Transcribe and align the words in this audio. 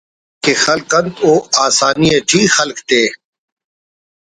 کہ 0.43 0.53
خلک 0.63 0.89
انت 0.97 1.15
او 1.25 1.31
آسانی 1.65 2.09
ٹی 2.29 2.41
خلک 2.55 2.77
تے 2.89 3.01